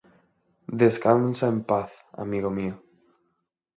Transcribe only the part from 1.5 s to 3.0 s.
paz, amigo mío".